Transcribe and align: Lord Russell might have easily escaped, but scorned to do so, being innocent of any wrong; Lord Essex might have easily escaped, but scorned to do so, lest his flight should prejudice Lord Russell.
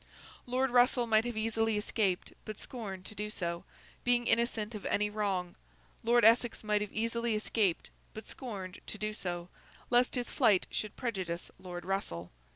Lord 0.47 0.71
Russell 0.71 1.05
might 1.05 1.25
have 1.25 1.37
easily 1.37 1.77
escaped, 1.77 2.33
but 2.43 2.57
scorned 2.57 3.05
to 3.05 3.13
do 3.13 3.29
so, 3.29 3.65
being 4.03 4.25
innocent 4.25 4.73
of 4.73 4.83
any 4.87 5.11
wrong; 5.11 5.53
Lord 6.03 6.25
Essex 6.25 6.63
might 6.63 6.81
have 6.81 6.91
easily 6.91 7.35
escaped, 7.35 7.91
but 8.15 8.25
scorned 8.25 8.79
to 8.87 8.97
do 8.97 9.13
so, 9.13 9.47
lest 9.91 10.15
his 10.15 10.31
flight 10.31 10.65
should 10.71 10.95
prejudice 10.95 11.51
Lord 11.59 11.85
Russell. 11.85 12.31